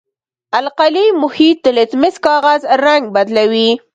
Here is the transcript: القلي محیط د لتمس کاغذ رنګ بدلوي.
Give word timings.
القلي 0.61 1.05
محیط 1.21 1.57
د 1.63 1.67
لتمس 1.77 2.15
کاغذ 2.27 2.61
رنګ 2.85 3.03
بدلوي. 3.15 3.69